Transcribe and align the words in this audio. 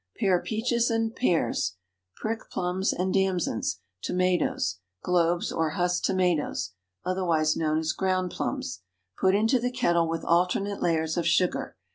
Pare 0.19 0.41
peaches 0.41 0.89
and 0.89 1.15
pears; 1.15 1.75
prick 2.15 2.49
plums 2.49 2.91
and 2.91 3.13
damsons, 3.13 3.81
tomatoes, 4.01 4.79
"globes" 5.03 5.51
or 5.51 5.69
husk 5.77 6.01
tomatoes 6.05 6.71
(otherwise 7.05 7.55
known 7.55 7.77
as 7.77 7.91
ground 7.93 8.31
plums). 8.31 8.81
Put 9.19 9.35
into 9.35 9.59
the 9.59 9.69
kettle 9.71 10.09
with 10.09 10.25
alternate 10.25 10.81
layers 10.81 11.17
of 11.17 11.27
sugar. 11.27 11.77